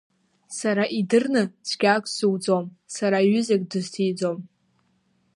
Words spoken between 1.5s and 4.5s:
цәгьак сзуӡом, сара ҩызак дысҭиӡом.